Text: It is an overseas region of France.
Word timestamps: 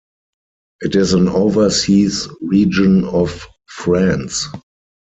It 0.81 0.95
is 0.95 1.13
an 1.13 1.27
overseas 1.27 2.27
region 2.41 3.03
of 3.05 3.45
France. 3.67 4.47